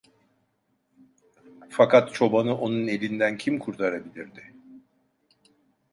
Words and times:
Fakat 1.69 2.13
çobanı 2.13 2.57
onun 2.57 2.87
elinden 2.87 3.37
kim 3.37 3.59
kurtarabilirdi? 3.59 4.53